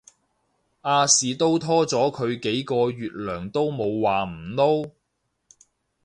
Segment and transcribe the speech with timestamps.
[0.81, 4.91] 亞視都拖咗佢幾個月糧都冇話唔撈